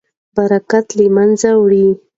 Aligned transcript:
برکت 0.35 0.87
له 0.97 1.05
منځه 1.15 1.49
وړي. 1.61 1.87